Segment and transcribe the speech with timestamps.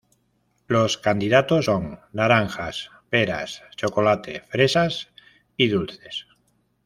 [0.67, 5.09] Los candidatos son: "Naranjas", "Peras", "Chocolate", "Fresas",
[5.57, 6.25] y "Dulces".